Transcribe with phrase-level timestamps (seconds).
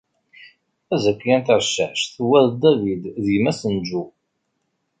[0.93, 4.09] A Zakiya n Tɛeccact, wa d David, d gma-s n Joe.